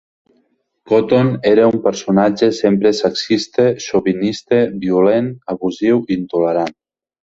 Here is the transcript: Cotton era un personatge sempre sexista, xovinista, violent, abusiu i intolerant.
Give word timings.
Cotton 0.91 1.29
era 1.49 1.67
un 1.73 1.83
personatge 1.83 2.51
sempre 2.61 2.93
sexista, 3.03 3.69
xovinista, 3.87 4.67
violent, 4.89 5.33
abusiu 5.57 6.07
i 6.13 6.23
intolerant. 6.23 6.79